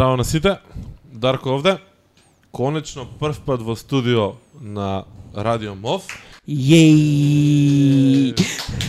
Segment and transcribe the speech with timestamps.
[0.00, 0.56] Здраво на сите,
[1.12, 1.78] Дарко овде.
[2.56, 5.04] Конечно прв пат во студио на
[5.36, 6.08] Радио МОВ.
[6.48, 8.32] Јеј!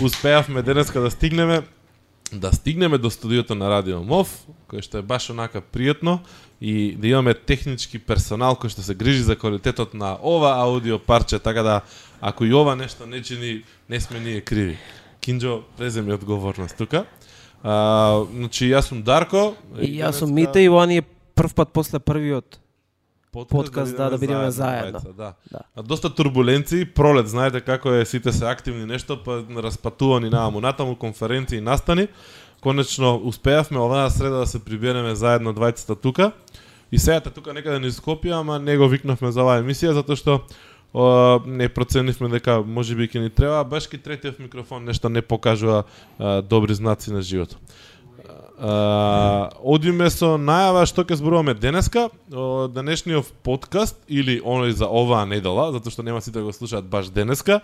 [0.02, 1.62] Успеавме денеска да стигнеме
[2.32, 4.32] да стигнеме до студиото на Радио МОВ,
[4.72, 6.24] кој што е баш онака пријатно
[6.62, 11.44] и да имаме технички персонал кој што се грижи за квалитетот на ова аудио парче,
[11.44, 11.82] така да
[12.22, 14.80] ако и ова нешто не чини, не сме ние криви.
[15.20, 17.04] Кинџо, преземи одговорност тука.
[17.64, 19.54] А, значи, јас сум Дарко.
[19.80, 21.02] И јас сум Мите и ова ни е
[21.36, 22.60] прв пат после првиот.
[23.32, 25.00] подкаст, да, да бидеме заедно.
[25.00, 25.34] двајца, Да.
[25.52, 25.60] Да.
[25.76, 30.96] А доста турбуленции, пролет, знаете како е, сите се активни нешто, па распатувани нааму натаму,
[30.96, 32.08] конференции, настани.
[32.62, 36.32] Конечно успеавме оваа среда да се прибереме заедно двајцата тука.
[36.92, 40.42] И сејата тука некаде низ Скопје, ама не го викнавме за оваа емисија затоа што
[40.94, 45.22] о, не проценивме дека може би ќе ни треба, баш ки третиот микрофон нешто не
[45.22, 45.84] покажува
[46.20, 47.60] а, добри знаци на животот.
[48.62, 55.72] Одиме со најава што ќе зборуваме денеска, о, денешниот подкаст или оној за оваа недела,
[55.74, 57.64] затоа што нема сите да го слушаат баш денеска,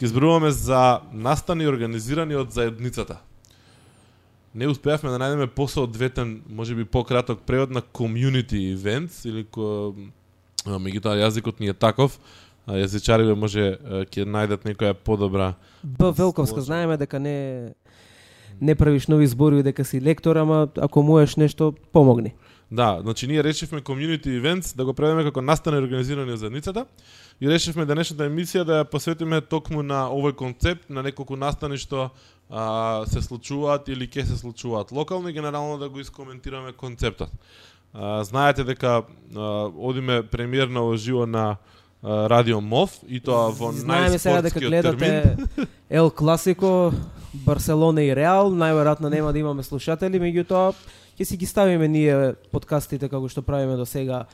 [0.00, 3.20] ќе зборуваме за настани организирани од заедницата.
[4.56, 9.92] Не успеавме да најдеме посоодветен, можеби пократок превод на community events или ко
[10.64, 12.16] меѓутоа јазикот ни е таков,
[12.76, 13.78] јазичариве може
[14.12, 16.12] ќе најдат некоја подобра Б.
[16.12, 17.72] Велковска, знаеме дека не
[18.60, 22.34] не правиш нови зборови дека си лектор, ама ако можеш нешто помогни.
[22.70, 26.84] Да, значи ние решивме community events да го правиме како настане организирани од заедницата
[27.40, 32.10] и решивме денешната емисија да ја посветиме токму на овој концепт, на неколку настани што
[32.50, 37.30] а, се случуваат или ќе се случуваат локално и генерално да го искоментираме концептот.
[37.94, 39.40] А, знаете дека а,
[39.76, 45.36] одиме премиерно уживо на а, Радио МОВ и тоа во Знаеме сега дека гледате.
[45.90, 46.92] Ел Класико,
[47.34, 50.76] Барселона и Реал, најверојатно нема да имаме слушатели, меѓутоа
[51.18, 54.26] ќе си ги ставиме ние подкастите како што правиме до сега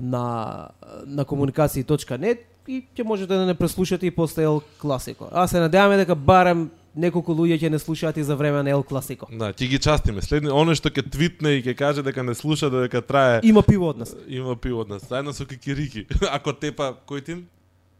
[0.00, 0.70] на
[1.04, 5.28] на комуникации.нет и ќе можете да не преслушате и после Ел Класико.
[5.32, 8.82] А се надеваме дека барем неколку луѓе ќе не слушаат и за време на Ел
[8.82, 9.26] Класико.
[9.32, 10.22] Да, ќе ги частиме.
[10.22, 13.88] Следни, оно што ќе твитне и ќе каже дека не слуша додека трае Има пиво
[13.90, 14.14] од нас.
[14.28, 16.06] Има пиво од нас, заедно со кикирики.
[16.36, 17.46] Ако тепа кој тим?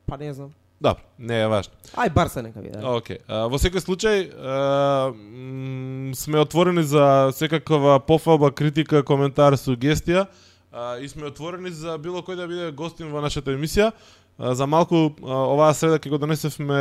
[0.07, 0.53] Па не знам.
[0.81, 1.73] Добро, не е важно.
[1.97, 2.79] Ај Барса нека биде.
[2.79, 3.19] Океј.
[3.29, 10.27] А, Во секој случај, а, м, сме отворени за секаква пофалба, критика, коментар, сугестија
[10.73, 13.93] а, и сме отворени за било кој да биде гостин во нашата емисија.
[14.39, 16.81] За малку оваа среда ќе го донесевме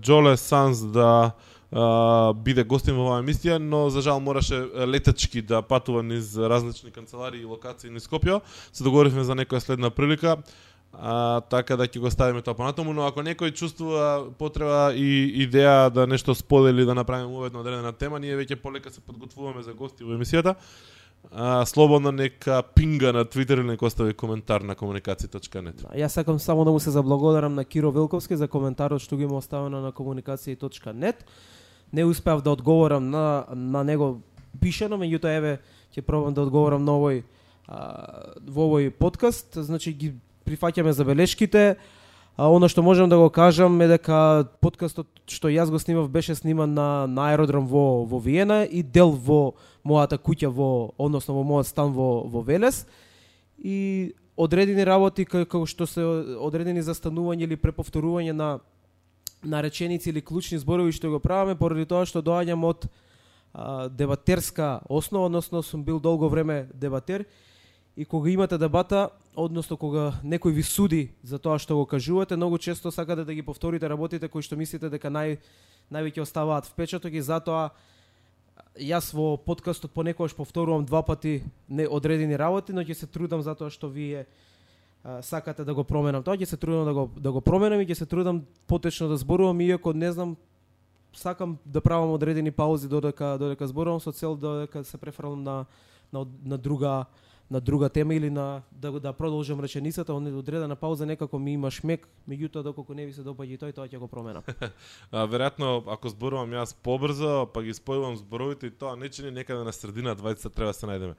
[0.00, 1.32] Джоле Санс да
[1.70, 7.42] биде гостин во оваа емисија, но за жал мораше летачки да патува низ различни канцеларии
[7.42, 8.40] и локации низ Скопје.
[8.72, 10.38] Се договоривме за некоја следна прилика.
[10.92, 15.90] А, така да ќе го ставиме тоа понатаму, но ако некој чувствува потреба и идеја
[15.94, 20.02] да нешто сподели, да направиме уведно одредена тема, ние веќе полека се подготвуваме за гости
[20.02, 20.56] во емисијата.
[21.32, 25.82] А, слободно нека пинга на Твитер или нека остави коментар на комуникација.нет.
[25.82, 29.22] Да, Јас сакам само да му се заблагодарам на Киро Велковски за коментарот што го
[29.22, 31.24] има оставено на комуникација.нет.
[31.92, 34.22] Не успеав да одговорам на, на него
[34.60, 35.60] пишено, меѓутоа еве
[35.94, 37.22] ќе пробам да одговорам на овој
[37.68, 39.54] а, во овој подкаст.
[39.54, 40.14] Значи ги
[40.46, 41.76] прифаќаме забелешките.
[42.40, 46.32] А она што можам да го кажам е дека подкастот што јас го снимав беше
[46.32, 49.52] сниман на, на аеродром во во Виена и дел во
[49.84, 52.86] мојата куќа во односно во мојот стан во во Велес.
[53.60, 56.00] И одредени работи како што се
[56.40, 58.48] одредени застанување или преповторување на
[59.44, 62.88] на реченици или клучни зборови што го правиме поради тоа што доаѓам од
[63.52, 67.26] а, дебатерска основа, односно сум бил долго време дебатер
[68.00, 72.56] и кога имате дебата, односно кога некој ви суди за тоа што го кажувате, многу
[72.56, 75.36] често сакате да ги повторите работите кои што мислите дека нај
[75.92, 77.76] највеќе оставаат впечаток и затоа
[78.80, 83.68] јас во подкастот понекогаш повторувам два пати не одредени работи, но ќе се трудам затоа
[83.68, 84.24] што вие
[85.04, 86.24] а, сакате да го променам.
[86.24, 89.20] Тоа ќе се трудам да го да го променам и ќе се трудам потечно да
[89.20, 90.38] зборувам иако не знам
[91.12, 95.66] сакам да правам одредени паузи додека додека зборувам со цел додека се префрлам на
[96.12, 97.04] на, на друга
[97.50, 101.70] на друга тема или на да да продолжам реченицата, он одредена пауза некако ми има
[101.70, 104.42] шмек, меѓутоа доколку не ви се допаѓа и тој, тоа ќе го променам.
[105.10, 109.64] А, веројатно, ако зборувам јас побрзо, па ги спојувам зборовите и тоа не чини некаде
[109.64, 111.14] на средина, двајца треба да се најдеме.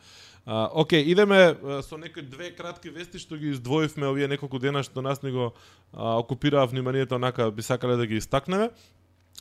[0.45, 5.01] А, окей, идеме со некои две кратки вести што ги издвоивме овие неколку дена што
[5.01, 5.51] нас не го
[5.91, 8.69] а, окупираа вниманието, онака би сакале да ги истакнеме.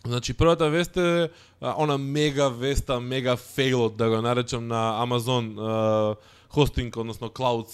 [0.07, 5.59] Значи првата вест е а, она мега веста, мега фейлот да го наречам на Амазон
[5.59, 6.17] а,
[6.51, 7.71] хостинг, односно клауд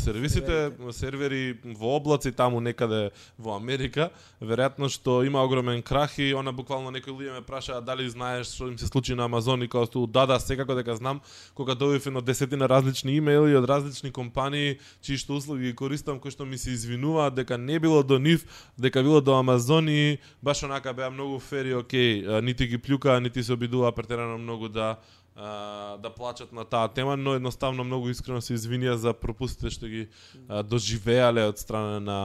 [0.00, 4.10] сервисите, сервери во облаци таму некаде во Америка,
[4.40, 8.68] веројатно што има огромен крах и она буквално некои луѓе ме прашаа дали знаеш што
[8.68, 11.20] им се случи на Амазон и као што да да секако дека знам
[11.54, 16.30] кога добив едно десетина различни имејли од различни компании чии што услуги ги користам кои
[16.30, 18.46] што ми се извинуваат дека не било до нив,
[18.78, 23.42] дека било до Амазон и баш онака беа многу фери, окей, нити ги плюка, нити
[23.42, 24.96] се обидува претерано многу да
[25.36, 29.86] а, да плачат на таа тема, но едноставно многу искрено се извинија за пропустите што
[29.86, 30.08] ги
[30.48, 32.20] а, доживеале од страна на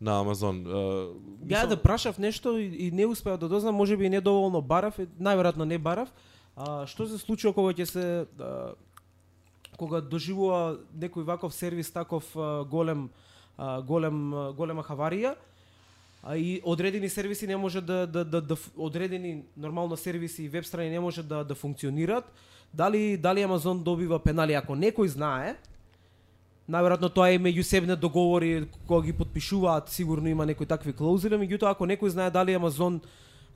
[0.00, 0.58] на Амазон.
[1.48, 5.64] Ја да прашав нешто и, и не успеав да дознам, можеби и недоволно барав, најверојатно
[5.64, 6.12] не барав.
[6.56, 8.04] А, што се случува кога ќе се
[8.40, 8.74] а,
[9.76, 13.08] кога доживува некој ваков сервис таков а, голем
[13.56, 15.36] а, голем голема хаварија?
[16.22, 20.64] А и одредени сервиси не може да, да, да, да одредени нормално сервиси и веб
[20.64, 22.32] страни не може да да функционираат.
[22.74, 25.56] Дали дали Амазон добива пенали ако некој знае?
[26.66, 31.86] Најверојатно тоа е меѓусебни договори кога ги подпишуваат, сигурно има некои такви клаузули, меѓутоа ако
[31.86, 33.00] некој знае дали Амазон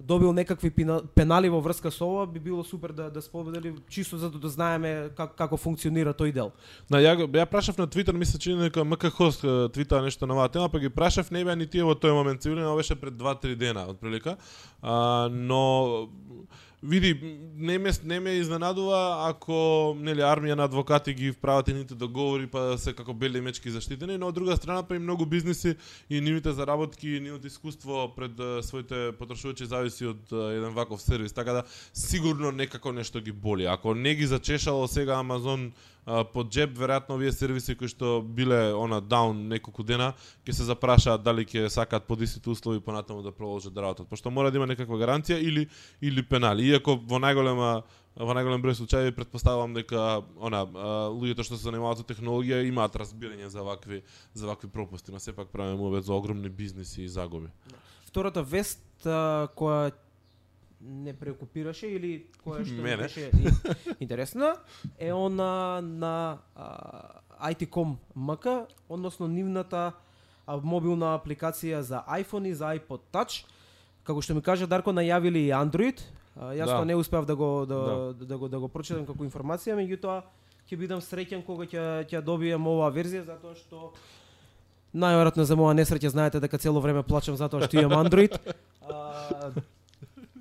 [0.00, 0.70] добил некакви
[1.14, 5.10] пенали во врска со ова, би било супер да да сподели чисто за да знаеме
[5.16, 6.52] как, како функционира тој дел.
[6.90, 10.48] На ја ја прашав на Твитер, мисля че нека МК Хост твита нешто на оваа
[10.48, 13.54] тема, па ги прашав не беа ни тие во тој момент, сигурно беше пред 2-3
[13.54, 14.36] дена отприлика.
[14.82, 16.08] А, но
[16.82, 22.46] Види, не ме, не ме изненадува ако нели армија на адвокати ги вправат едните договори
[22.48, 25.74] па да се како бели мечки заштитени, но од друга страна па и многу бизниси
[26.10, 31.52] и нивните заработки и нивното искуство пред своите потрошувачи зависи од еден ваков сервис, така
[31.52, 33.68] да сигурно некако нешто ги боли.
[33.68, 35.72] Ако не ги зачешало сега Амазон
[36.32, 40.12] под джеб веројатно овие сервиси кои што биле она даун неколку дена
[40.44, 44.30] ќе се запрашаат дали ќе сакаат под истите услови понатаму да продолжат да работат, пошто
[44.30, 45.68] мора да има некаква гаранција или
[46.00, 46.66] или пенали.
[46.70, 47.70] Иако во најголема
[48.16, 50.64] во најголем број случаи предпоставувам дека она
[51.14, 54.02] луѓето што се занимаваат со технологија имаат разбирање за вакви
[54.34, 57.48] за вакви пропусти, но сепак правиме за огромни бизниси и загуби.
[58.06, 59.92] Втората вест која
[60.80, 62.96] не преокупираше или која што Мене.
[62.96, 63.30] беше
[64.00, 64.56] интересна
[64.98, 69.92] е она на а, ITCOM МК, односно нивната
[70.46, 73.44] а, мобилна апликација за iPhone и за iPod Touch.
[74.04, 76.00] Како што ми кажа Дарко најавили и Android.
[76.36, 76.76] А, јас Да.
[76.80, 77.76] тоа не успеав да го да,
[78.16, 78.24] да.
[78.26, 80.22] да го да го прочитам како информација, меѓутоа
[80.70, 83.92] ќе бидам среќен кога ќе ќе добием оваа верзија затоа што
[84.94, 88.32] најверојатно за моја несреќа знаете дека цело време плачам затоа што имам Android.
[88.90, 89.52] А,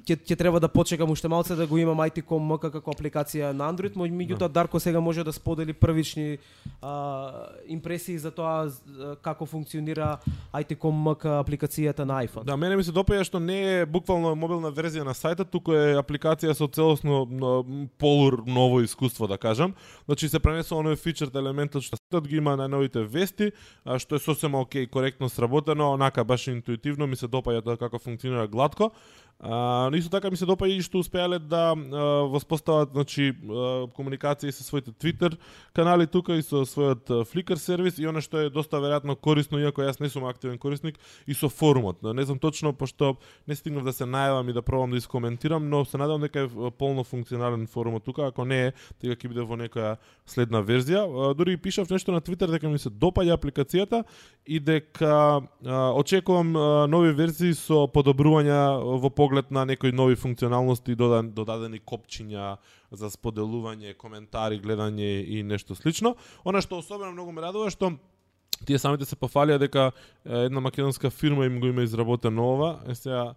[0.09, 3.69] ќе ќе треба да почекам уште малце да го имам ITCOM МК како апликација на
[3.69, 6.37] Android, меѓутоа Дарко сега може да сподели првични
[6.81, 8.69] а, импресии за тоа
[9.21, 10.17] како функционира
[10.53, 12.45] ITCOM МК апликацијата на iPhone.
[12.45, 15.97] Да, мене ми се допаѓа што не е буквално мобилна верзија на сајтот, туку е
[15.99, 17.27] апликација со целосно
[17.97, 19.75] полур ново искуство, да кажам.
[20.05, 23.51] Значи се пренесува оној фичерт елементот што сајтот ги има најновите вести,
[23.85, 27.99] а, што е сосема окей, коректно сработено, онака баш интуитивно ми се допаѓа тоа како
[27.99, 28.91] функционира гладко.
[29.41, 33.87] А, но исто така ми се допаѓа и што успеале да а, воспостават значи а,
[33.95, 35.37] комуникација со своите Twitter
[35.71, 39.79] канали тука и со својот Flickr сервис и она што е доста веројатно корисно иако
[39.79, 42.03] јас не сум активен корисник и со форумот.
[42.03, 43.15] Не знам точно пошто
[43.47, 46.71] не стигнав да се најавам и да пробам да искоментирам, но се надевам дека е
[46.77, 49.95] полно функционален форумот тука, ако не е, тега ќе биде во некоја
[50.27, 51.07] следна верзија.
[51.07, 54.03] А, дури и пишав нешто на Твитер дека ми се допаѓа апликацијата
[54.45, 60.95] и дека а, очекувам а, нови верзии со подобрувања во поглед на некои нови функционалности,
[60.95, 62.57] додадени копчиња
[62.91, 66.15] за споделување, коментари, гледање и нешто слично.
[66.45, 67.93] Она што особено многу ме радува е што
[68.65, 69.91] тие самите се пофалија дека
[70.25, 72.79] една македонска фирма им го има изработено ова.
[72.87, 73.35] Е сега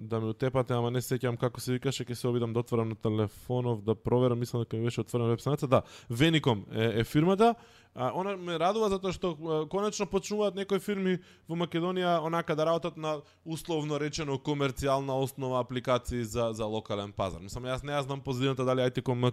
[0.00, 2.88] да ме утепате, ама не се сеќавам како се викаше, ќе се обидам да отворам
[2.88, 5.66] на телефонов да проверам, мислам дека ми беше отворена веб страница.
[5.66, 7.54] Да, Venicom е, е фирмата.
[7.98, 9.32] А, она ме радува затоа што
[9.72, 11.14] конечно почнуваат некои фирми
[11.48, 17.40] во Македонија онака да работат на условно речено комерцијална основа апликации за за локален пазар.
[17.40, 19.24] Мислам јас не ја знам позадината дали ITCOM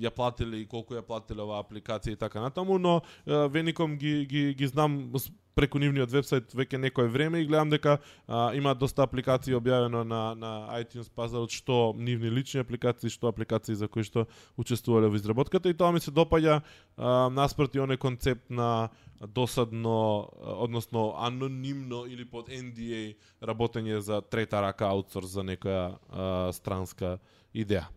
[0.00, 4.54] ја платили и колку ја платиле оваа апликација и така натаму, но Веником ги ги
[4.54, 5.12] ги знам
[5.54, 10.34] преку нивниот вебсайт веќе некое време и гледам дека а, има доста апликации објавено на
[10.34, 14.26] на iTunes пазарот што нивни лични апликации, што апликации за кои што
[14.56, 16.60] учествувале во изработката и тоа ми се допаѓа
[16.96, 18.90] а, наспроти оне концепт на
[19.20, 27.18] досадно, односно анонимно или под NDA работење за трета рака аутсорс за некоја а, странска
[27.54, 27.88] идеја.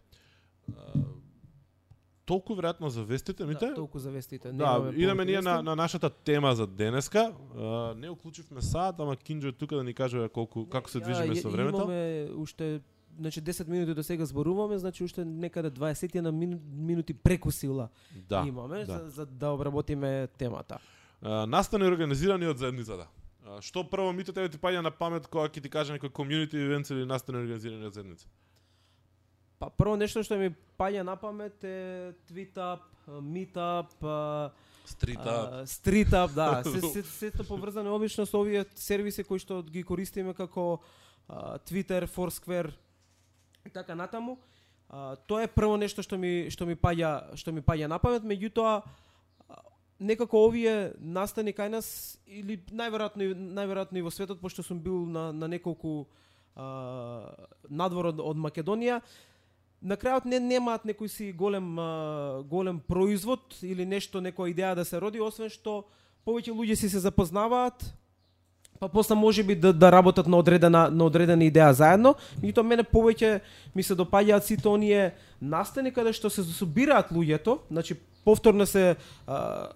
[2.34, 3.68] Толку веројатно за вестите, мите?
[3.68, 4.52] Да, толку за вестите.
[4.52, 7.34] Да, идеме ние на, на нашата тема за денеска.
[7.56, 11.36] Uh, не уклучивме саат, ама Кинџо е тука да ни каже колку како се движиме
[11.36, 11.78] ја- со времето.
[11.78, 12.82] Имаме уште
[13.20, 17.90] значи 10 минути до сега зборуваме, значи уште некаде 20 на мину, минути преку сила
[18.30, 18.44] Да.
[18.48, 19.00] имаме да.
[19.00, 20.78] за, за да обработиме темата.
[21.22, 23.08] А, настани организирани од заедницата.
[23.46, 26.58] А, Што прво мито тебе ти паѓа на памет кога ќе ти каже некој community
[26.58, 28.25] events или настани организирани од заедница?
[29.63, 34.51] Па прво нешто што ми паѓа на памет е Tweetup, Meetup, а,
[34.84, 35.63] Стрита.
[35.63, 40.34] а, Streetup, да, се се сето поврзано обично со овие сервиси кои што ги користиме
[40.36, 40.84] како
[41.29, 42.74] а, Twitter, Foursquare
[43.63, 44.38] и така натаму.
[44.89, 48.27] А, тоа е прво нешто што ми што ми паѓа што ми паѓа на памет,
[48.27, 48.84] меѓутоа
[50.03, 55.32] некако овие настани кај нас или најверојатно најверојатно и во светот пошто сум бил на
[55.32, 56.10] на неколку
[56.51, 59.00] а, надвор од, од Македонија
[59.84, 64.86] на крајот не немаат некој си голем а, голем производ или нешто некоја идеја да
[64.86, 65.84] се роди освен што
[66.25, 67.84] повеќе луѓе си се запознаваат
[68.80, 72.84] па после може би да, да работат на одредена на одредена идеја заедно, меѓутоа мене
[72.84, 73.40] повеќе
[73.75, 78.96] ми се допаѓаат сите оние настани каде што се собираат луѓето, значи повторно се
[79.28, 79.70] а,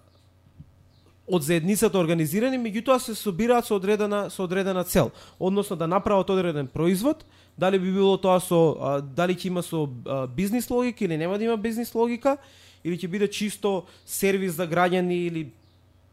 [1.28, 6.66] од заедницата организирани, меѓутоа се собираат со одредена со одредена цел, односно да направат одреден
[6.66, 7.24] производ,
[7.58, 9.86] дали би било тоа со дали ќе има со
[10.34, 12.38] бизнис логика или нема да има бизнис логика,
[12.84, 15.50] или ќе биде чисто сервис за граѓани или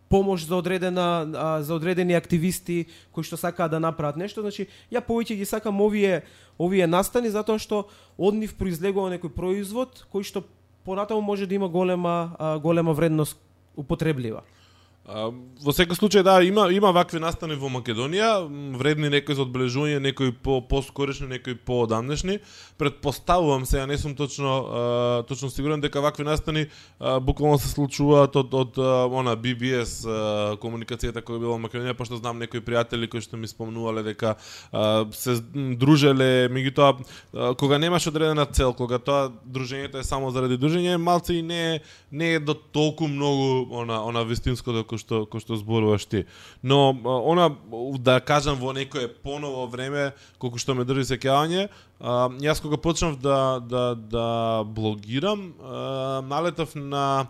[0.10, 5.36] помош за одредена за одредени активисти кои што сакаат да направат нешто, значи ја повеќе
[5.36, 6.24] ги сакам овие
[6.60, 10.44] овие настани затоа што од нив произлегува некој производ кој што
[10.86, 13.38] понатаму може да има голема голема вредност
[13.76, 14.44] употреблива.
[15.06, 15.28] А,
[15.62, 18.48] во секој случај да има има вакви настани во Македонија,
[18.80, 22.40] вредни некои за одбележување, некои по поскорешни, некои поодамнешни.
[22.82, 26.66] Предпоставувам се, ја не сум точно а, точно сигурен дека вакви настани
[27.00, 31.94] а, буквално се случуваат од од а, она BBS а, комуникацијата која била во Македонија,
[31.94, 34.34] пошто знам некои пријатели кои што ми спомнувале дека
[34.72, 40.98] а, се дружеле, меѓутоа кога немаш одредена цел, кога тоа дружењето е само заради дружење,
[40.98, 45.60] малце и не не е до толку многу она она вистинското кој што кој што
[45.60, 46.26] зборуваш ти.
[46.64, 47.52] Но она
[48.00, 51.70] да кажам во некое поново време колку што ме држи сеќавање,
[52.42, 55.54] јас кога почнав да да да блогирам,
[56.28, 57.28] налетав на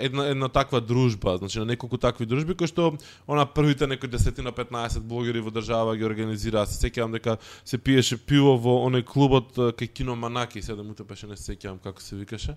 [0.00, 2.94] една една таква дружба, значи на неколку такви дружби кои што
[3.26, 6.66] она првите некои 10 на 15 блогери во држава ги организираа.
[6.66, 11.26] Се сеќавам дека се пиеше пиво во оној клубот кај Кино Манаки, седам утре беше
[11.26, 12.56] не се сеќавам како се викаше.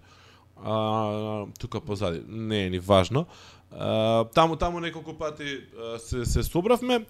[0.64, 3.26] А, тука позади, не е ни важно.
[3.72, 7.06] А, таму таму неколку пати а, се се собравме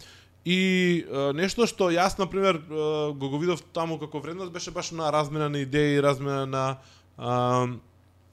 [0.45, 4.71] и а, нешто што јас на пример а, го го видов таму како вредност беше
[4.71, 6.77] баш на размена на идеи, размена на
[7.17, 7.67] а,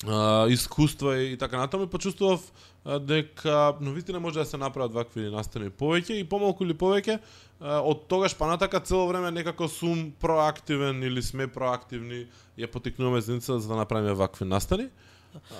[0.06, 2.40] а, искуства и, и така натаму и почувствував
[2.84, 7.18] а, дека не може да се направат вакви настани повеќе и помалку или повеќе
[7.62, 12.26] од тогаш па натака цело време некако сум проактивен или сме проактивни
[12.58, 14.88] ја потикнуваме заедница за да направиме вакви настани.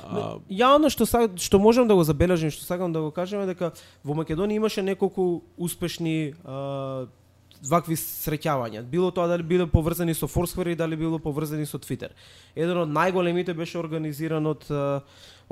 [0.04, 3.44] А, Ја оно што са, што можам да го забележам, што сакам да го кажам
[3.44, 3.72] е дека
[4.04, 7.06] во Македонија имаше неколку успешни а,
[7.68, 8.82] вакви среќавања.
[8.82, 12.10] Било тоа дали биле поврзани со Foursquare и дали било поврзани со Twitter.
[12.56, 14.66] Еден од најголемите беше организиран од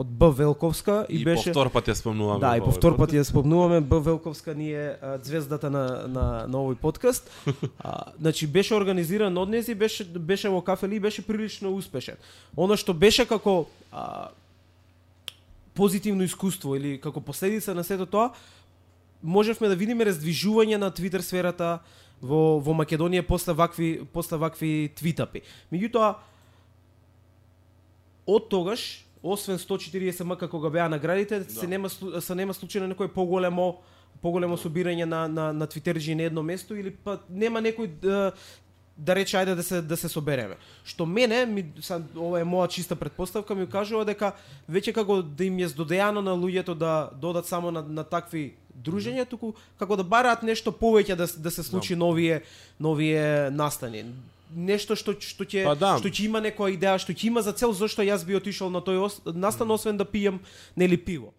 [0.00, 2.40] од Б Велковска и, и беше повтор пат ја спомнуваме.
[2.40, 6.24] Да, и во по овој втор пат ја спомнуваме, Б Велковска ни е на, на,
[6.48, 7.28] на овој подкаст.
[7.80, 12.16] А, значи, беше организиран од нези, беше, беше во кафели и беше прилично успешен.
[12.56, 14.30] Оно што беше како а,
[15.74, 18.30] позитивно искуство или како последица на сето тоа,
[19.22, 21.80] можевме да видиме раздвижување на Твитер сферата
[22.22, 25.42] во, во Македонија после вакви, после вакви твитапи.
[25.72, 26.14] Меѓутоа,
[28.26, 31.52] од тогаш, освен 140 м кога беа наградите, да.
[31.52, 33.80] се нема се нема случај на некој поголемо
[34.22, 38.32] поголемо собирање на на на твитерџи на едно место или па нема некој да,
[38.96, 40.56] да рече ајде да се да се собереме.
[40.84, 44.34] Што мене ми са, ова е моја чиста предпоставка ми кажува дека
[44.68, 49.26] веќе како да им е здодејано на луѓето да додат само на, на такви дружења,
[49.28, 52.42] туку како да бараат нешто повеќе да, да се случи новие
[52.78, 54.04] новие настани
[54.54, 55.96] нешто што што ќе Па да.
[55.98, 58.82] што ќе има некоја идеја, што ќе има за цел зошто јас би отишол на
[58.82, 60.40] тој настан освен да пијам
[60.76, 61.32] нели пиво.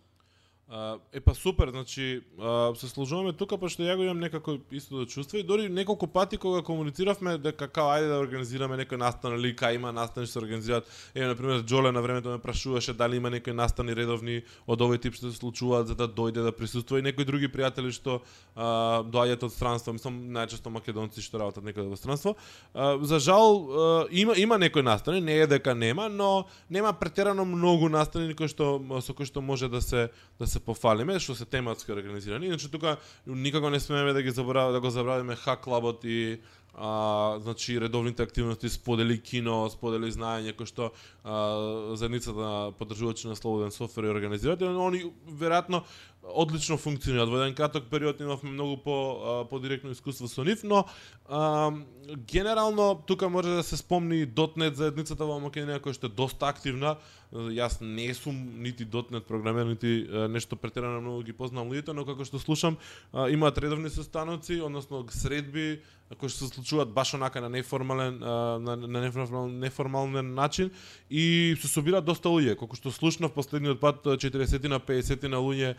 [0.74, 5.02] А, е па супер, значи а, се сложуваме тука пошто ја го имам некако исто
[5.02, 9.36] да чувство и дори неколку пати кога комунициравме дека као ајде да организираме некој настан
[9.36, 10.88] или кај има настани што се организираат.
[11.12, 15.02] Еве на пример Џоле на времето ме прашуваше дали има некои настани редовни од овој
[15.04, 18.22] тип што се случуваат за да дојде да присуствува и некои други пријатели што
[18.56, 22.38] а, доаѓаат од странство, мислам најчесто македонци што работат некаде во странство.
[22.72, 27.44] А, за жал а, има има некои настани, не е дека нема, но нема претерано
[27.44, 30.08] многу настани кои што со кои што може да се
[30.40, 32.48] да се пофалиме што се тематски организирани.
[32.48, 36.40] Иначе тука никако не смееме да ги забораваме да го забравиме Хак клабот и
[36.74, 40.92] а, значи редовните активности сподели кино, сподели знаење кој што
[41.24, 45.84] а, заедницата на поддржувачи на слободен софтвер и организирате, они веројатно
[46.24, 47.30] одлично функционираат.
[47.30, 50.86] Во еден краток период имавме многу по по директно искуство со нив, но
[51.30, 51.72] а,
[52.18, 56.98] генерално тука може да се спомни .NET заедницата во Македонија која што е доста активна.
[57.32, 62.26] Јас не сум нити .NET програмер, нити нешто претерано многу ги познавам луѓето, но како
[62.26, 62.78] што слушам,
[63.14, 65.82] а, имаат редовни состаноци, односно средби
[66.20, 70.72] кои што се случуваат баш онака на неформален а, на, на неформален, неформален начин
[71.10, 72.58] и се собираат доста луѓе.
[72.60, 75.76] Колку што слушнав последниот пат 40 на 50 на луѓе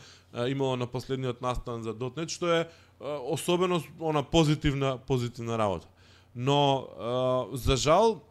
[0.49, 2.69] имало на последниот настан за .NET, што е
[3.01, 5.87] особено она позитивна позитивна работа.
[6.35, 6.89] Но
[7.53, 8.23] за жал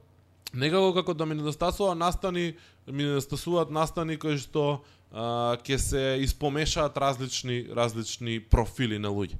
[0.54, 2.56] некако како да ми недостасува настани,
[2.88, 4.82] ми недостасуваат настани кои што
[5.12, 9.38] ќе се испомешаат различни различни профили на луѓе.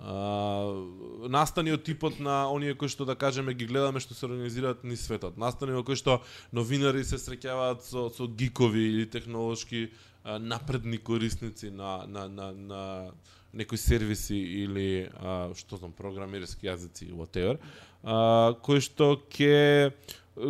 [0.00, 4.80] Uh, настани од типот на оние кои што да кажеме ги гледаме што се организираат
[4.80, 5.36] ни светот.
[5.36, 6.22] Настани во кои што
[6.56, 9.90] новинари се среќаваат со со гикови или технолошки
[10.24, 13.10] напредни корисници на, на, на, на
[13.52, 17.58] некои сервиси или а, што знам програмерски јазици whatever,
[18.02, 19.90] а, кои што ќе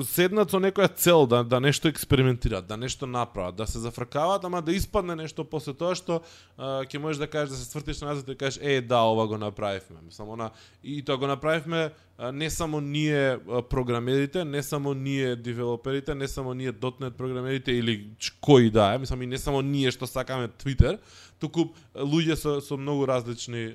[0.06, 4.62] седнат со некоја цел да да нешто експериментираат, да нешто направат, да се зафркаваат, ама
[4.62, 6.20] да испадне нешто после тоа што
[6.58, 9.38] ќе можеш да кажеш да се свртиш назад и да кажеш е да, ова го
[9.38, 10.00] направивме.
[10.04, 10.50] Мислам она
[10.84, 13.38] и тоа го направивме а, не само ние
[13.70, 18.06] програмерите, не само ние девелоперите, не само ние .NET програмерите или
[18.40, 20.98] кои да е, мислам и не само ние што сакаме Twitter,
[21.40, 23.72] туку луѓе со со многу различни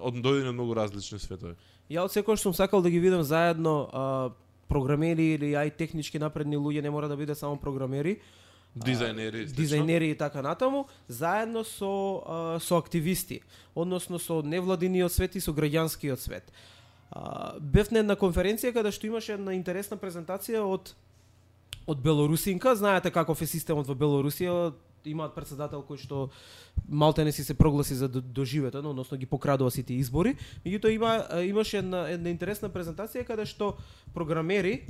[0.00, 1.54] од дојдени од многу различни светови.
[1.92, 4.30] Ја од секој што сум сакал да ги видам заедно а,
[4.72, 8.16] програмери или ај технички напредни луѓе не мора да биде само програмери,
[8.72, 11.92] дизајнери, дизајнери и така натаму, заедно со
[12.24, 13.42] а, со активисти,
[13.74, 16.52] односно со невладиниот свет и со граѓанскиот свет.
[17.10, 20.94] А, бев на една конференција каде што имаше една интересна презентација од
[21.86, 24.72] од Белорусинка, знаете каков е системот во Белорусија,
[25.04, 26.28] имаат председател кој што
[26.88, 30.36] малте не си се прогласи за доживето, односно ги покрадува сите избори.
[30.64, 33.76] Меѓутоа има имаше една една интересна презентација каде што
[34.14, 34.86] програмери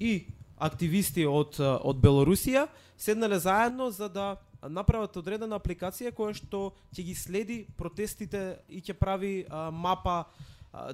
[0.00, 0.26] и
[0.58, 4.36] активисти од од Белорусија седнале заедно за да
[4.68, 10.24] направат одредена апликација која што ќе ги следи протестите и ќе прави а, мапа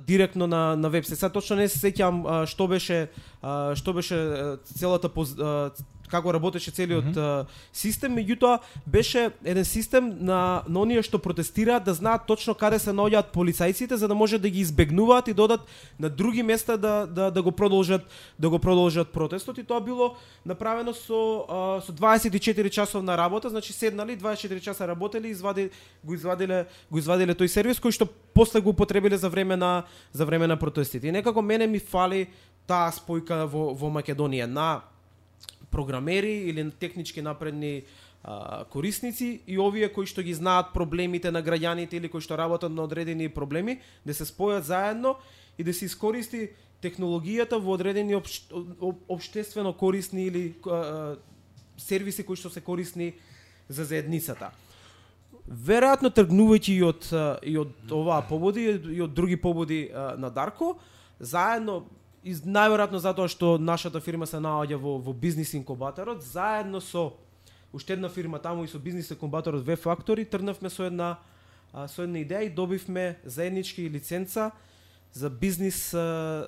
[0.06, 3.08] директно на на веб Сега точно не се сеќам што беше
[3.42, 5.72] а, што беше целата поз, а,
[6.10, 7.46] како работеше целиот mm -hmm.
[7.72, 12.90] систем, меѓутоа беше еден систем на на оние што протестираат да знаат точно каде се
[12.90, 15.60] наоѓаат полицајците за да може да ги избегнуваат и додат
[15.98, 18.02] на други места да да да го продолжат
[18.38, 23.72] да го продолжат протестот и тоа било направено со а, со 24 часовна работа, значи
[23.72, 25.70] седнали 24 часа работели, извади
[26.04, 30.24] го извадиле го извадиле тој сервис кој што после го употребиле за време на за
[30.24, 31.08] време на протестите.
[31.08, 32.28] И некако мене ми фали
[32.66, 34.82] таа спојка во во Македонија на
[35.70, 37.82] програмери или технички напредни
[38.22, 42.72] а, корисници и овие кои што ги знаат проблемите на граѓаните или кои што работат
[42.72, 45.16] на одредени проблеми, да се спојат заедно
[45.58, 46.50] и да се искористи
[46.82, 48.48] технологијата во одредени обш,
[49.08, 51.16] обштествено корисни или а,
[51.78, 53.14] сервиси кои што се корисни
[53.68, 54.50] за заедницата.
[55.48, 57.08] Веројатно тргнувајќи и од
[57.42, 60.76] и од оваа пободи и од други пободи а, на Дарко,
[61.20, 61.86] заедно
[62.22, 67.12] и најверојатно затоа што нашата фирма се наоѓа во, во бизнис инкубаторот, заедно со
[67.72, 71.18] уште една фирма таму и со бизнис инкубаторот V Factory тргнавме со една
[71.72, 74.50] со една идеја и добивме заеднички лиценца
[75.12, 75.90] за бизнис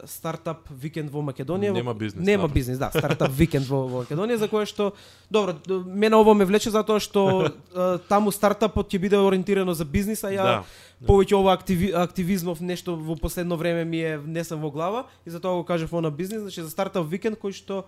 [0.06, 1.72] стартап викенд во Македонија.
[1.74, 2.22] Нема бизнис.
[2.22, 2.54] Нема стартап.
[2.54, 4.92] бизнис, да, стартап викенд во, во Македонија за кое што
[5.30, 7.50] добро, мене ово ме влече затоа што
[8.12, 10.54] таму стартапот ќе биде ориентирано за бизнис, а ја да,
[11.00, 11.06] да.
[11.10, 15.58] повеќе ова активи, активизмов нешто во последно време ми е внесен во глава и затоа
[15.58, 17.84] го кажав на бизнис, значи за стартап викенд кој што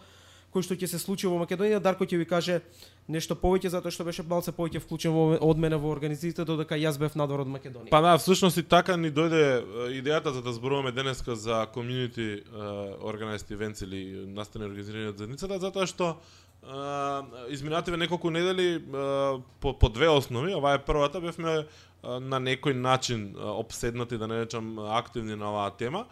[0.55, 2.61] кој што ќе се случи во Македонија, Дарко ќе ви каже
[3.11, 6.99] нешто повеќе затоа што беше малце повеќе вклучен во, од мене во организацијата додека јас
[7.01, 7.91] бев надвор од Македонија.
[7.91, 9.43] Па да, всушност и така ни дојде
[9.99, 15.59] идејата за да зборуваме денеска за community uh, organized events или настани организирани од заедницата
[15.59, 16.44] затоа што uh,
[17.51, 18.83] изминативе неколку недели
[19.61, 21.67] по, по две основи, ова е првата, бевме
[22.03, 26.07] на некој начин обседнати, да не речам активни на оваа тема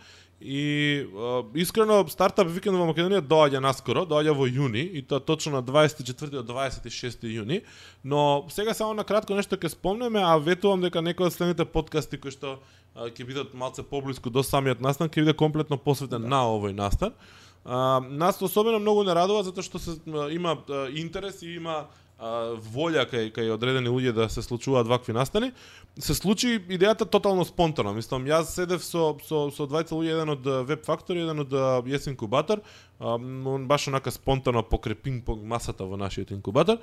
[0.45, 1.07] И
[1.55, 6.33] искрено стартап викенд во Македонија доаѓа наскоро, доаѓа во јуни и тоа точно на 24
[6.35, 7.61] до 26 јуни,
[8.03, 12.19] но сега само на кратко нешто ќе спомнеме, а ветувам дека некои од следните подкасти
[12.19, 12.59] кои што
[12.97, 16.29] ќе бидат малце поблиску до самиот настан ќе биде комплетно посветен да.
[16.35, 17.15] на овој настан.
[17.65, 19.99] Uh, нас особено многу не радува затоа што се,
[20.35, 20.57] има
[20.99, 21.87] интерес и има
[22.23, 25.51] а, волја кај кај одредени луѓе да се случуваат вакви настани,
[25.99, 27.93] се случи идејата тотално спонтано.
[27.97, 31.55] Мислам, јас седев со со со двајца луѓе, еден од Web Factory, еден од
[31.91, 32.63] Јес инкубатор,
[33.01, 36.79] он баш онака спонтано покрепин по масата во нашиот инкубатор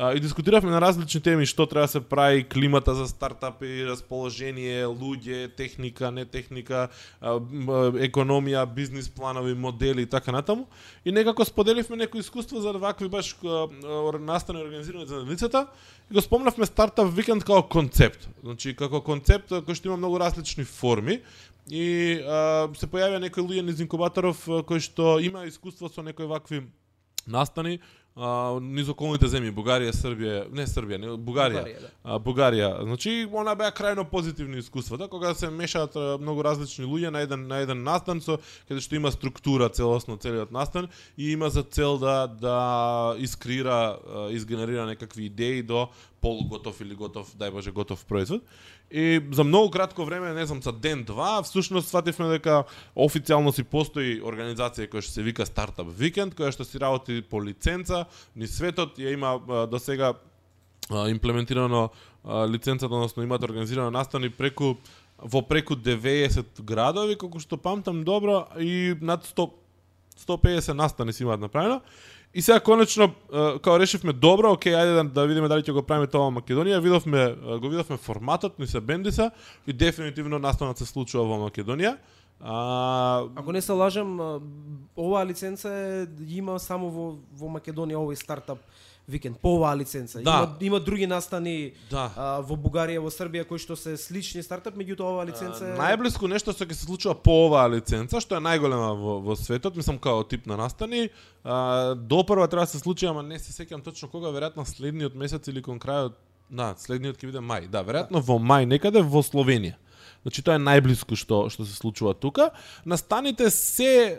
[0.00, 4.86] а, и дискутиравме на различни теми што треба да се прави, климата за стартапи, расположение,
[4.88, 6.88] луѓе, техника, не техника,
[7.20, 7.36] а,
[8.08, 10.68] економија, бизнис планови, модели и така натаму.
[11.04, 13.36] И некако споделивме некои искуства за вакви баш
[14.20, 15.66] настани организирани за лицата
[16.10, 18.28] и го спомнавме стартап викенд како концепт.
[18.40, 21.20] Значи како концепт кој што има многу различни форми
[21.68, 26.64] и а, се појавија некои луѓе низ инкубаторов кои што има искуство со некои вакви
[27.28, 27.80] настани
[28.20, 31.62] а, низ околните земји, Бугарија, Србија, не Србија, не Бугарија.
[31.64, 31.90] Бугарија, да.
[32.04, 32.68] А, Бугарија.
[32.84, 37.46] Значи, она беа крајно позитивни искуствата, кога се мешаат а, многу различни луѓе на еден
[37.48, 41.98] на еден настан со каде што има структура целосно целиот настан и има за цел
[41.98, 43.98] да да искрира,
[44.30, 45.88] изгенерира некакви идеи до
[46.20, 48.44] полуготов или готов, дај Боже, готов производ.
[48.90, 52.64] И за многу кратко време, не знам, за ден-два, всушност свативме дека
[52.96, 57.38] официјално си постои организација која што се вика Startup Weekend, која што си работи по
[57.38, 59.38] лиценца, ни светот ја има
[59.70, 60.14] до сега
[60.90, 61.90] имплементирано
[62.50, 64.74] лиценцата, односно имате организирано настани преку
[65.18, 69.50] во преку 90 градови, колку што памтам добро, и над 100
[70.20, 71.80] 150 настани си имаат направено.
[72.34, 73.10] И сега конечно
[73.62, 76.78] као решивме добро, окей, ајде да, да видиме дали ќе го правиме тоа во Македонија.
[76.78, 79.30] Видовме го видовме форматот, ни се бендиса
[79.66, 81.96] и дефинитивно настанот се случува во Македонија.
[82.40, 84.20] А, Ако не се лажам,
[84.96, 88.62] оваа лиценца е, има само во, во Македонија овој стартап
[89.08, 90.22] викенд по оваа лиценца.
[90.22, 90.30] Да.
[90.30, 92.10] Има, има други настани да.
[92.16, 96.30] а, во Бугарија, во Србија кои што се слични стартап, меѓутоа оваа лиценца е Најблиску
[96.30, 99.98] нешто што ќе се случува по оваа лиценца, што е најголема во, во светот, мислам
[99.98, 101.08] као тип на настани,
[101.44, 105.48] а, допрва треба да се случи, ама не се сеќам точно кога, веројатно следниот месец
[105.48, 106.18] или кон крајот,
[106.50, 107.70] да, следниот ќе биде мај.
[107.70, 109.78] Да, веројатно во мај некаде во Словенија.
[110.22, 112.50] Значи тоа е најблиску што што се случува тука.
[112.84, 114.16] Настаните се е,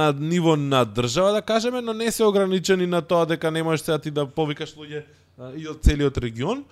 [0.00, 3.84] на ниво на држава да кажеме, но не се ограничени на тоа дека не можеш
[3.84, 6.64] сега ти да повикаш луѓе е, и од целиот регион.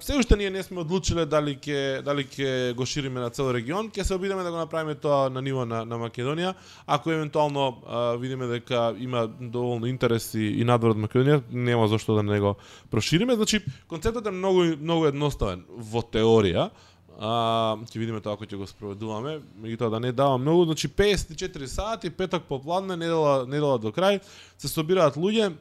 [0.00, 3.88] Се уште ние не сме одлучиле дали ќе дали ќе го шириме на цел регион,
[3.88, 6.52] ќе се обидеме да го направиме тоа на ниво на, на Македонија.
[6.86, 12.18] Ако евентуално а, видиме дека има доволно интерес и, и надвор од Македонија, нема зашто
[12.18, 12.58] да не го
[12.90, 13.38] прошириме.
[13.40, 16.68] Значи, концептот е многу многу едноставен во теорија.
[17.18, 21.66] А, ќе видиме тоа ако ќе го спроведуваме, меѓутоа да не давам многу, значи 54
[21.66, 24.20] сати, петок попладне, недела недела до крај,
[24.58, 25.52] се собираат луѓе,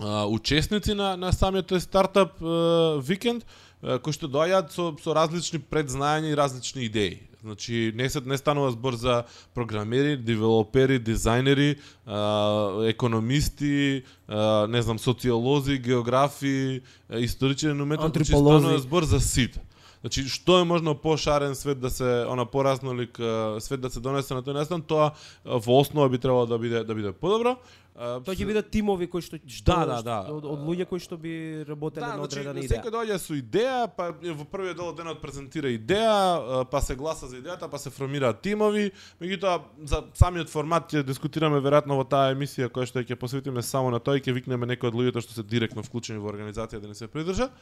[0.00, 3.46] а, учесници на на самиот тој стартап а, викенд
[3.82, 7.18] кои што доаѓаат со со различни предзнаења и различни идеи.
[7.42, 14.98] Значи не се не станува збор за програмери, девелопери, дизајнери, а, економисти, а, не знам,
[14.98, 19.60] социолози, географи, историчари на уметност, значи станува збор за сите.
[20.02, 23.18] Значи што е можно пошарен свет да се она поразнолик
[23.62, 25.12] свет да се донесе на тој настан, тоа
[25.44, 27.56] во основа би требало да биде да биде подобро.
[27.92, 30.16] Тоа ќе бидат тимови кои што, што Да, да, да.
[30.32, 32.94] Од, од луѓе кои што би работеле Да, на значи, одредена секој идеја.
[32.96, 37.36] доаѓа со идеја, па во првиот дел од денот презентира идеја, па се гласа за
[37.36, 38.90] идејата, па се формираат тимови.
[39.20, 43.92] Меѓутоа, за самиот формат ќе дискутираме веројатно во таа емисија која што ќе посветиме само
[43.92, 46.96] на тој, ќе викнеме некои од луѓето што се директно вклучени во организација да не
[46.96, 47.52] се придржат.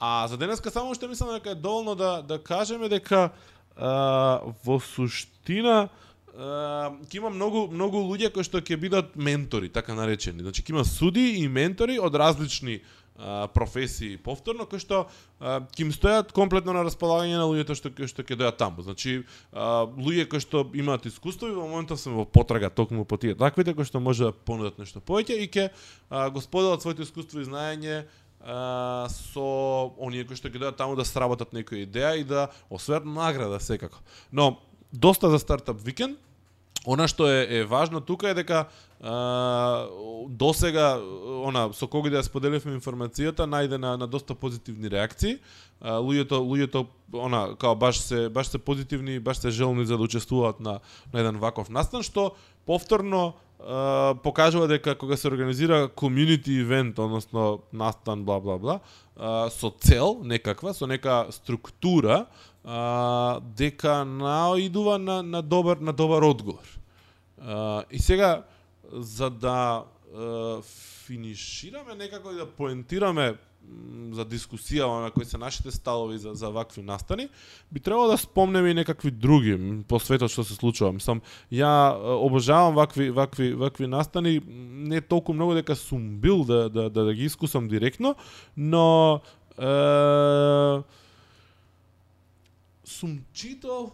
[0.00, 3.30] А за денеска само што мислам дека е доволно да да кажеме дека
[3.76, 5.90] а, во суштина
[6.40, 10.40] ќе има многу многу луѓе кои што ќе бидат ментори, така наречени.
[10.40, 12.78] Значи ќе има суди и ментори од различни
[13.18, 15.02] а, професии повторно кои што
[15.40, 18.80] ќе им стојат комплетно на располагање на луѓето што кои што ќе дојат таму.
[18.86, 23.20] Значи а, луѓе кои што имаат искуство и во моментов се во потрага токму по
[23.20, 25.68] тие таквите кои што може да понудат нешто повеќе и ќе
[26.32, 28.06] го споделат своето искуство и знаење
[28.40, 33.04] а, со оние кои што ги дојат таму да сработат некоја идеја и да освојат
[33.04, 34.00] награда секако.
[34.32, 34.58] Но
[34.92, 36.18] доста за стартап викенд.
[36.86, 38.64] Она што е, е важно тука е дека
[39.00, 39.86] а,
[40.28, 40.96] до сега
[41.44, 45.36] она со кого да ја споделивме информацијата најде на, на доста позитивни реакции.
[45.80, 50.04] А, луѓето луѓето она као баш се баш се позитивни, баш се желни за да
[50.04, 50.80] учествуваат на
[51.12, 52.32] на еден ваков настан што
[52.64, 53.34] повторно
[53.66, 58.80] а, покажува дека кога се организира community event, односно настан бла бла бла,
[59.50, 62.26] со цел некаква, со нека структура,
[62.64, 66.78] а, дека наидува на, на добар на добар одговор.
[67.40, 68.44] А, и сега
[68.92, 70.62] за да а,
[71.06, 73.34] финишираме некако и да поентираме
[74.12, 77.28] за дискусија на кои се нашите ставови за, за вакви настани,
[77.72, 79.54] би требало да спомнеме и некакви други
[79.88, 80.92] по светот што се случува.
[80.92, 86.90] Мислам, ја обожавам вакви вакви вакви настани, не толку многу дека сум бил да да
[86.90, 88.16] да, да ги искусам директно,
[88.56, 89.20] но
[89.58, 90.82] е,
[92.84, 93.92] сум читал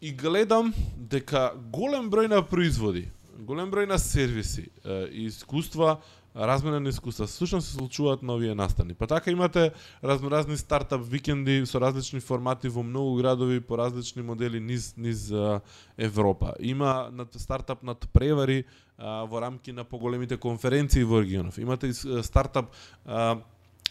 [0.00, 6.00] и гледам дека голем број на производи, голем број на сервиси и искуства
[6.36, 8.94] размена на искуства, Слушам се случуваат на овие настани.
[8.94, 9.72] Па така имате
[10.04, 15.60] разноразни стартап викенди со различни формати во многу градови по различни модели низ низ а,
[15.98, 16.54] Европа.
[16.60, 18.64] Има над стартап над превари
[18.98, 21.58] а, во рамки на поголемите конференции во регионов.
[21.58, 21.92] Имате
[22.22, 22.66] стартап
[23.06, 23.38] а,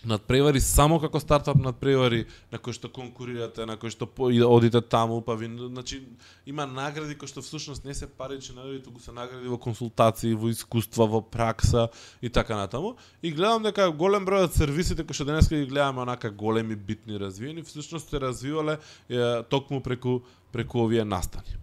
[0.05, 5.21] надпревари само како стартап надпревари на кои што конкурирате, на кои што по, одите таму,
[5.21, 6.03] па ви значи
[6.45, 10.33] има награди кои што всушност не се парични значи, награди, туку се награди во консултации,
[10.33, 11.89] во искуства, во пракса
[12.21, 12.95] и така натаму.
[13.21, 17.19] И гледам дека голем број од сервисите кои што денеска ги гледаме онака големи, битни,
[17.19, 21.57] развиени, всушност се развивале е, токму преку преку овие настани.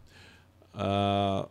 [0.74, 1.46] А,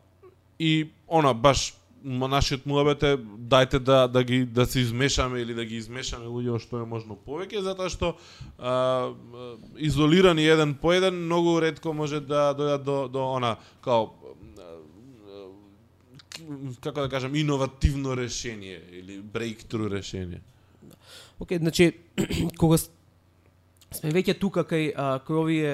[0.60, 5.66] и она баш нашиот муабет е дајте да да ги да се измешаме или да
[5.66, 8.16] ги измешаме луѓе што е можно повеќе затоа што
[8.58, 9.12] а,
[9.78, 14.16] изолирани еден по еден многу ретко може да дојдат до до она као
[16.82, 20.42] како да кажам иновативно решение или breakthrough решение.
[21.40, 21.94] Океј, значи
[22.60, 25.74] кога сме веќе тука кај а, кај овие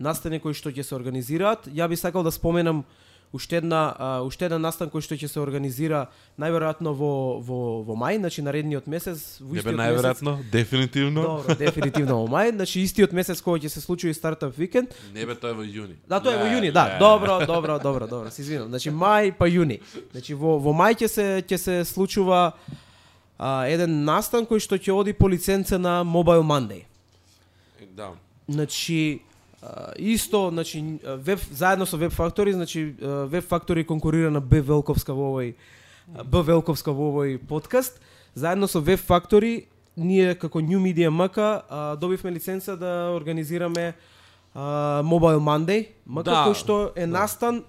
[0.00, 2.84] настани кои што ќе се организираат, ја би сакал да споменам
[3.32, 7.94] уште една а, уште еден настан кој што ќе се организира најверојатно во во во
[7.94, 9.80] мај, значи наредниот месец, во истиот месец.
[9.80, 11.22] најверојатно, дефинитивно.
[11.22, 14.94] Добро, дефинитивно во мај, значи истиот месец кога ќе се случи и стартап викенд.
[15.14, 15.94] Не бе тоа е во јуни.
[16.08, 16.98] Да, тоа е во јуни, да.
[16.98, 18.30] Добро, добро, добро, добро.
[18.30, 18.68] Се извинам.
[18.68, 19.80] Значи мај па јуни.
[20.10, 22.52] Значи во во мај ќе се ќе се случува
[23.38, 26.82] а, еден настан кој што ќе оди по лиценца на Mobile Monday.
[27.94, 28.10] Да.
[28.48, 29.22] Значи
[29.62, 35.14] а, исто, значи веб заедно со Web Factory, значи Web Factory конкурира на Б Велковска
[35.14, 35.54] во овој
[36.24, 38.00] Б Велковска во овој подкаст.
[38.34, 43.94] Заедно со Web Factory ние како New Media МК а, добивме лиценца да организираме
[44.54, 47.18] а, Mobile Monday, МК Да, кој што е да.
[47.20, 47.64] настан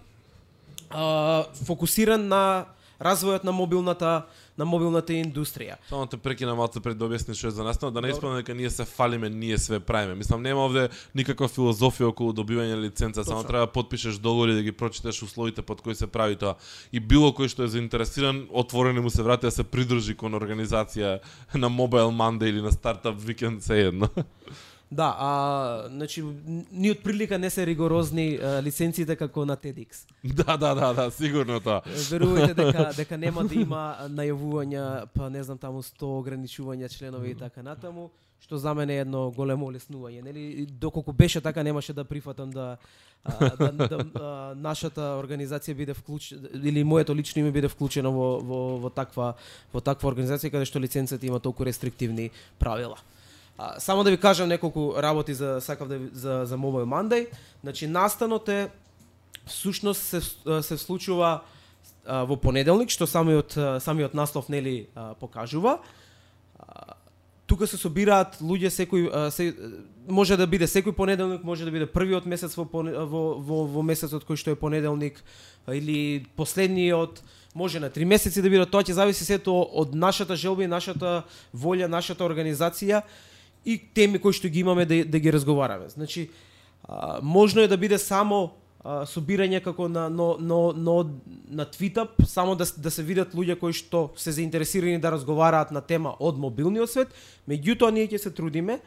[1.66, 2.66] фокусиран на
[3.00, 4.26] развојот на мобилната
[4.58, 5.78] на мобилната индустрија.
[5.90, 8.56] Само те прекина малку пред да објасниш што е за настана, да не испадне дека
[8.56, 10.16] ние се фалиме, ние све правиме.
[10.16, 14.72] Мислам нема овде никаква филозофија околу добивање лиценца, само треба да потпишеш договори да ги
[14.72, 16.56] прочиташ условите под кои се прави тоа.
[16.92, 21.20] И било кој што е заинтересиран, отворено му се врати да се придружи кон организација
[21.56, 24.10] на Mobile Monday или на Startup Weekend се едно.
[24.92, 26.24] Да, а значи
[26.72, 30.04] ни од прилика не се ригорозни а, лиценците како на TEDx.
[30.24, 31.80] да, да, да, да, сигурно тоа.
[32.12, 37.38] Верувајте дека дека нема да има најавувања, па не знам таму 100 ограничувања членови и
[37.40, 38.10] така натаму,
[38.44, 40.66] што за мене е едно големо олеснување, нели?
[40.68, 42.76] Доколку беше така немаше да прифатам да
[43.24, 48.28] а, да, да а, нашата организација биде вклуч или моето лично име биде вклучено во
[48.44, 49.36] во во таква
[49.72, 53.00] во таква организација каде што лиценцата има толку рестриктивни правила.
[53.64, 57.28] А, само да ви кажам неколку работи за сакав да за за Mobile Monday.
[57.64, 58.70] Значи настанот е
[59.46, 60.22] всушност се
[60.62, 61.42] се случува
[62.06, 63.54] а, во понеделник, што самиот
[63.86, 65.78] самиот наслов нели а, покажува.
[66.58, 66.98] А,
[67.46, 69.54] тука се собираат луѓе секој се
[70.10, 74.26] може да биде секој понеделник, може да биде првиот месец во во во, во месецот
[74.26, 75.22] кој што е понеделник
[75.68, 77.22] а, или последниот
[77.54, 81.30] може на три месеци да биде, тоа ќе зависи сето од нашата желба и нашата
[81.54, 83.06] волја, нашата организација
[83.66, 85.90] и теми кои што ги имаме да, да ги разговараме.
[85.90, 86.30] Значи,
[86.88, 88.52] а, можно е да биде само
[88.84, 91.06] а, собирање како на но, но, но,
[91.50, 95.82] на Твитап, само да, да се видат луѓе кои што се заинтересирани да разговараат на
[95.82, 97.14] тема од мобилниот свет,
[97.50, 98.80] меѓутоа ние ќе се трудиме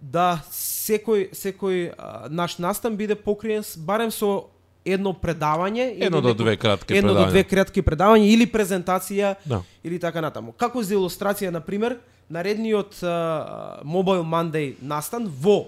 [0.00, 4.50] да секој секој а, наш настан биде покриен барем со
[4.86, 7.30] едно предавање или Едно до две кратки едно до предавања.
[7.30, 9.62] две кратки предавања или презентација Да.
[9.82, 10.52] или така натаму.
[10.52, 11.98] Како за илустрација на пример,
[12.30, 15.66] наредниот а, Mobile Monday настан во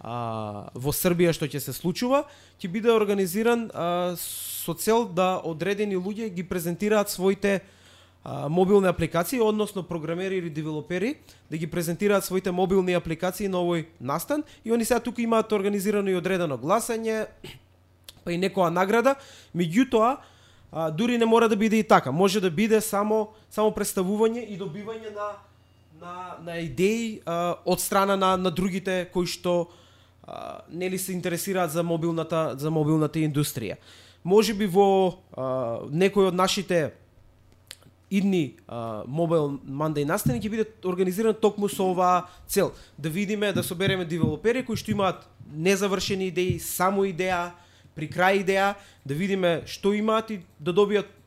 [0.00, 2.24] а, во Србија што ќе се случува,
[2.60, 7.60] ќе биде организиран а, со цел да одредени луѓе ги презентираат своите
[8.24, 11.18] а, мобилни апликации, односно програмери или девелопери,
[11.50, 16.10] да ги презентираат своите мобилни апликации на овој настан и они сега тука имаат организирано
[16.10, 17.28] и одредено гласање,
[18.24, 19.14] па и некоја награда,
[19.54, 20.16] меѓутоа
[20.72, 22.10] а, дури не мора да биде и така.
[22.10, 25.36] Може да биде само само представување и добивање на
[26.00, 29.68] на на идеи а, од страна на на другите кои што
[30.24, 33.76] а, нели се интересираат за мобилната за мобилната индустрија.
[34.24, 36.94] Може би во а, некој од нашите
[38.10, 42.72] идни а, Mobile Monday настани ќе биде организиран токму со оваа цел.
[42.98, 47.52] Да видиме, да собереме девелопери кои што имаат незавршени идеи, само идеја,
[47.94, 51.19] при крај идеја, да видиме што имаат и да добијат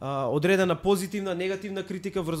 [0.00, 2.40] а, одредена позитивна, негативна критика врз,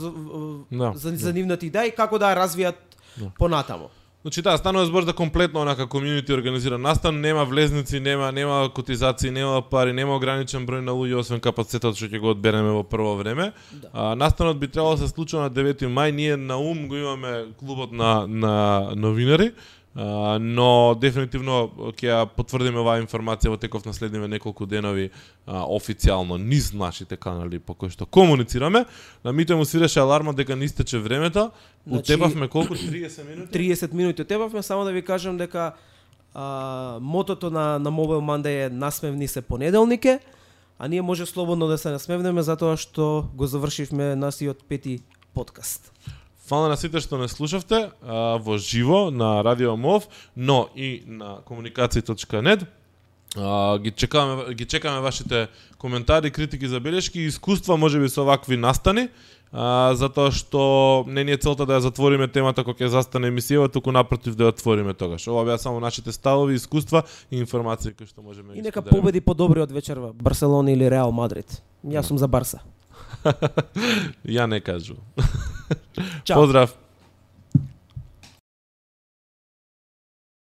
[0.72, 1.16] Да, за, да.
[1.16, 2.74] за нивната идеја и како да ја развијат
[3.16, 3.30] Да.
[3.38, 3.88] понатамо.
[4.22, 9.30] Значи да, станува збор за комплетно онака комјунити организиран настан, нема влезници, нема нема котизации,
[9.30, 13.16] нема пари, нема ограничен број на луѓе освен капацитетот што ќе го одбереме во прво
[13.16, 13.52] време.
[13.72, 13.88] Да.
[13.92, 17.46] А, настанот би требало да се случува на 9 мај, ние на ум го имаме
[17.58, 19.52] клубот на на новинари.
[19.94, 21.64] Но дефинитивно
[21.98, 25.08] ќе ја потврдиме оваа информација во теков на следниве неколку денови
[25.46, 28.84] а, официјално низ нашите канали по кои што комуницираме.
[29.24, 31.50] На мите му свиреше аларма дека не истече времето.
[31.86, 33.74] Значи, Утепавме колку 30 минути?
[33.74, 35.72] 30 минути отебавме, само да ви кажам дека
[36.34, 40.20] а, мотото на, на Mobile Monday е насмевни се понеделнике,
[40.78, 45.02] а ние може слободно да се насмевнеме затоа што го завршивме насиот пети
[45.34, 45.90] подкаст.
[46.50, 51.38] Фала на сите што не слушавте а, во живо на Радио Мов, но и на
[51.46, 52.64] комуникација.нет.
[53.36, 55.46] А, ги чекаме ги чекаме вашите
[55.78, 59.08] коментари, критики, забелешки искуства можеби со вакви настани.
[59.52, 63.70] А, затоа што не ни е целта да ја затвориме темата кога ќе застане емисијава,
[63.70, 65.28] туку напротив да ја отвориме тогаш.
[65.30, 68.98] Ова беа само нашите ставови, искуства и информации кои што можеме да И нека споделиме.
[68.98, 71.62] победи подобриот вечерва Барселона или Реал Мадрид.
[71.86, 72.58] Јас сум за Барса.
[74.26, 74.98] Ја не кажу.
[76.24, 76.89] Ciao.